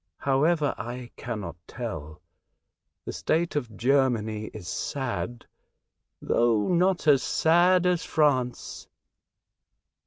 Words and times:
However, 0.17 0.73
I 0.79 1.11
cannot 1.15 1.57
tell. 1.67 2.23
The 3.05 3.13
state 3.13 3.55
of 3.55 3.77
Germany 3.77 4.45
is 4.45 4.67
sad, 4.67 5.45
though 6.19 6.67
not 6.69 7.05
as 7.07 7.21
sad 7.21 7.85
as 7.85 8.03
France." 8.03 8.87